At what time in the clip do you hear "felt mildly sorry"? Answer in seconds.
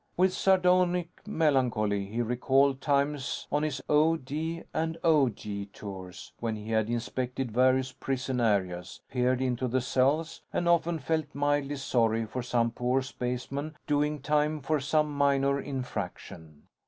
10.97-12.25